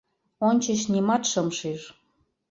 [0.47, 1.81] —Ончыч нимат шым шиж.